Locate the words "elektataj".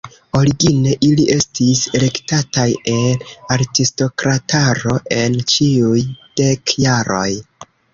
1.99-2.67